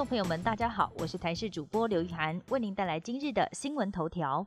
[0.00, 4.46] 众朋友们，大家好，我是台视主播刘雨涵，为您带来今日的新闻头条。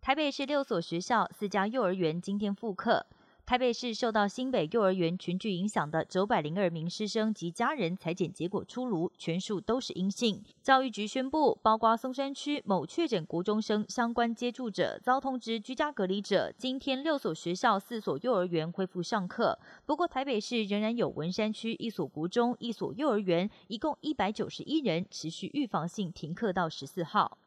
[0.00, 3.06] 台北市六所学校、四家幼儿园今天复课。
[3.48, 10.44] 台北市受到新北幼儿园群聚影响的九百零二名师生及家人裁剪结果出炉，全数都是阴性。
[10.62, 19.58] 教育局宣布，包括松山区某确诊国中生相关接触者遭通知居家隔离者，今天六所学校、四所幼儿园恢复上课。
[19.86, 27.38] 不过，台北市仍然有文山区一所国中、一所幼儿园，一共一百九十一人持续预防性停课到十四号。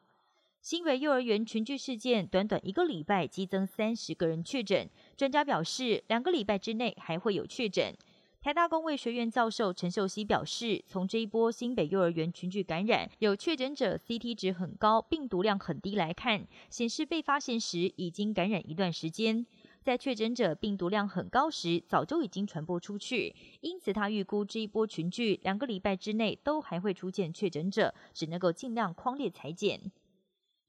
[0.61, 4.87] 新北幼儿园群聚事件，短短一个礼拜激增三十个人确诊。
[5.17, 7.95] 专家表示，两个礼拜之内还会有确诊。
[8.39, 19.43] 台大公卫学院教授陈秀熙表示，从这一波新北幼儿园群聚感染，有确诊者 CT 值很高，病毒量很低来看，显示被发现时已经感染一段时间。
[19.81, 23.33] 在确诊者病毒量很高时，早就已经传播出去。
[23.61, 29.91] 因此，他预估这一波群聚两个礼拜之内都还会出现确诊者，只能够尽量框列裁剪。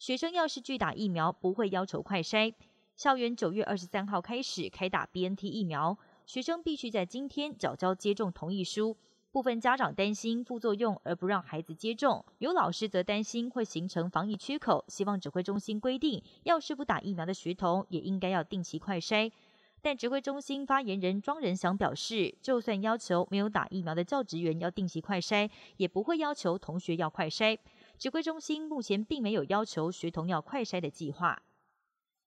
[0.03, 2.53] 学生要是拒打疫苗，不会要求快筛。
[2.97, 8.97] 校园九月二十三号开始开打 BNT 疫苗，学生必须在今天缴交接种同意书。
[9.31, 19.31] 部分家长担心副作用而不让孩子接种，有老师则担心会形成防疫缺口，希望指挥中心规定，要是不打疫苗的学童也应该要定期快筛。
[19.81, 27.56] 但指挥中心发言人庄仁祥表示，就算要求没有打疫苗的教职员要定期快筛，也不会要求同学要快筛。
[28.03, 31.41] 指挥中心目前并没有要求学童要快筛的计划。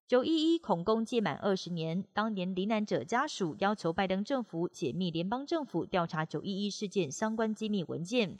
[0.07, 8.39] 九一一恐攻届满二十年，当年罹难者家属要求拜登政府解密联邦政府调查九一一事件相关机密文件。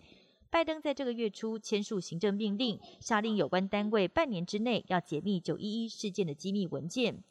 [0.50, 7.22] 拜登在这个月初签署行政命令，下令有关单位半年之内要解密九一一事件的机密文件。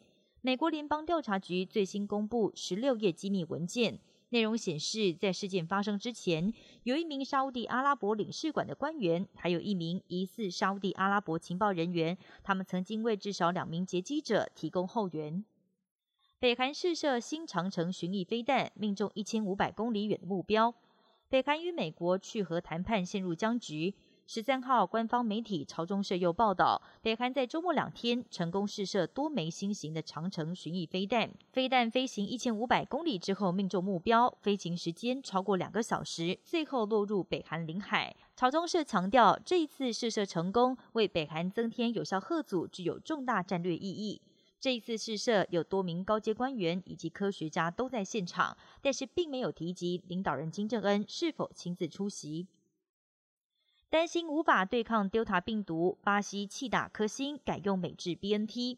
[0.41, 3.97] 美国联邦调查局最新公布十六页机密文件。
[4.29, 15.45] 内容显示，在事件发生之前，有一名沙地阿拉伯领事馆的官员，还有一名疑似沙地阿拉伯情报人员，他们曾经为至少两名劫机者提供后援。
[16.37, 20.73] 北韩试射新长城巡弋飞弹，命中一千五百公里远的目标。
[21.29, 23.95] 北韩与美国去核谈判陷入僵局。
[24.27, 38.15] 十三号，官方媒体朝中社又报道，北韩在周末两天成功试射多枚新型的长城巡弋飞弹，飞弹飞行一千五百公里之后命中目标，飞行时间超过两个小时，最后落入北韩领海。
[38.35, 44.19] 朝中社强调，这一次试射成功，为北韩增添有效核阻，具有重大战略意义。
[44.59, 52.47] 这一次试射有多名高阶官员以及科学家都在现场，但是并没有提及领导人金正恩是否亲自出席。
[53.89, 58.77] 担心无法对抗 Delta 病毒，巴西弃打科兴，改用美制 BNT。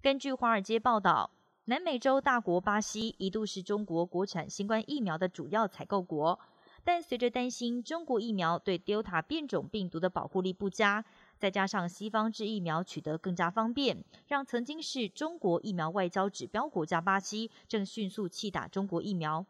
[0.00, 1.30] 根据华尔街报道，
[1.66, 6.38] 南美洲大国巴西一度是中国国产新冠疫苗的主要采购国，
[6.82, 11.04] 但随着担心中国疫苗对 Delta 变种病毒的保护力不佳，
[11.36, 19.44] 再加上西方制疫苗取得更加方便，让曾经是中国疫苗外交指标国家巴西正迅速弃打中国疫苗。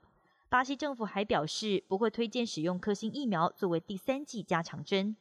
[0.55, 5.17] 巴西政府还表示，不会推荐使用科兴疫苗作为第三剂加强针。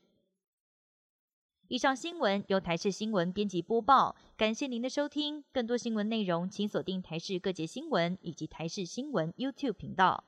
[1.70, 5.44] 以上新闻由台视新闻编辑播报，感谢您的收听。
[5.52, 10.24] 更多新闻内容，请锁定台视各节新闻以及台视新闻 YouTube 频道。